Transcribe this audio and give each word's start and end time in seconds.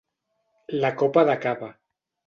La 0.85 0.91
copa 1.03 1.27
de 1.31 1.39
cava. 1.47 1.73